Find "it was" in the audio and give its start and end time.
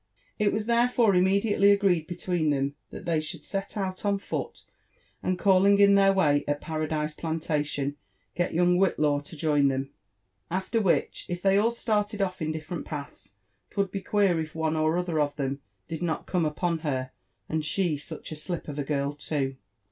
0.39-0.65